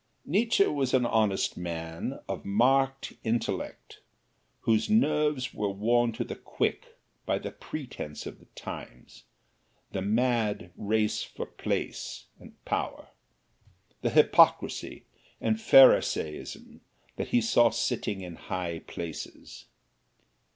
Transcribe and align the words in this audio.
Nietzsche 0.25 0.65
was 0.65 0.95
an 0.95 1.05
honest 1.05 1.55
man 1.57 2.21
of 2.27 2.43
marked 2.43 3.13
intellect, 3.23 3.99
whose 4.61 4.89
nerves 4.89 5.53
were 5.53 5.69
worn 5.69 6.11
to 6.13 6.23
the 6.23 6.35
quick 6.35 6.97
by 7.27 7.37
the 7.37 7.51
pretense 7.51 8.25
of 8.25 8.39
the 8.39 8.47
times 8.55 9.25
the 9.91 10.01
mad 10.01 10.71
race 10.75 11.21
for 11.21 11.45
place 11.45 12.25
and 12.39 12.65
power 12.65 13.09
the 14.01 14.09
hypocrisy 14.09 15.05
and 15.39 15.61
phariseeism 15.61 16.81
that 17.17 17.27
he 17.27 17.39
saw 17.39 17.69
sitting 17.69 18.21
in 18.21 18.37
high 18.37 18.79
places. 18.87 19.65